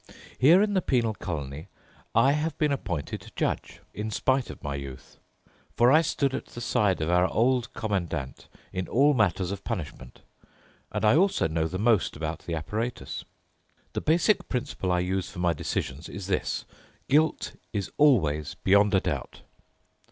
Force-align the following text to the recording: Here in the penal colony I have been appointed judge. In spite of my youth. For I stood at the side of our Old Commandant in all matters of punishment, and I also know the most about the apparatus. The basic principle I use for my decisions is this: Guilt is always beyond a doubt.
Here 0.39 0.63
in 0.63 0.73
the 0.73 0.81
penal 0.81 1.13
colony 1.13 1.67
I 2.15 2.31
have 2.31 2.57
been 2.57 2.71
appointed 2.71 3.31
judge. 3.35 3.81
In 3.93 4.09
spite 4.09 4.49
of 4.49 4.63
my 4.63 4.73
youth. 4.73 5.19
For 5.77 5.91
I 5.91 6.01
stood 6.01 6.33
at 6.33 6.47
the 6.47 6.59
side 6.59 7.01
of 7.01 7.11
our 7.11 7.27
Old 7.27 7.71
Commandant 7.75 8.47
in 8.73 8.87
all 8.87 9.13
matters 9.13 9.51
of 9.51 9.63
punishment, 9.63 10.21
and 10.91 11.05
I 11.05 11.15
also 11.15 11.47
know 11.47 11.67
the 11.67 11.77
most 11.77 12.15
about 12.15 12.47
the 12.47 12.55
apparatus. 12.55 13.25
The 13.93 14.01
basic 14.01 14.49
principle 14.49 14.91
I 14.91 15.01
use 15.01 15.29
for 15.29 15.37
my 15.37 15.53
decisions 15.53 16.09
is 16.09 16.25
this: 16.25 16.65
Guilt 17.07 17.55
is 17.71 17.91
always 17.99 18.55
beyond 18.63 18.95
a 18.95 19.01
doubt. 19.01 19.41